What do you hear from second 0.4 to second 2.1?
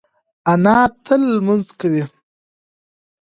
انا تل لمونځ کوي